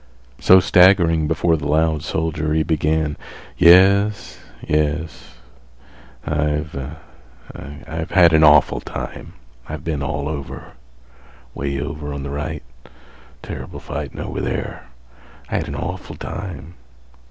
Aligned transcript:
So, 0.39 0.59
staggering 0.59 1.27
before 1.27 1.57
the 1.57 1.67
loud 1.67 2.01
soldier, 2.01 2.55
he 2.55 2.63
began: 2.63 3.17
"Yes, 3.55 4.39
yes. 4.67 5.35
I've—I've 6.25 8.09
had 8.09 8.33
an 8.33 8.43
awful 8.43 8.79
time. 8.81 9.33
I've 9.69 9.83
been 9.83 10.01
all 10.01 10.27
over. 10.27 10.71
Way 11.53 11.79
over 11.79 12.15
on 12.15 12.23
th' 12.23 12.29
right. 12.31 12.63
Ter'ble 13.43 13.79
fightin' 13.79 14.19
over 14.19 14.41
there. 14.41 14.87
I 15.51 15.57
had 15.57 15.67
an 15.67 15.75
awful 15.75 16.15
time. 16.15 16.73